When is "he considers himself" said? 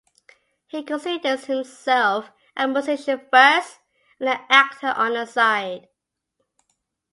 0.65-2.31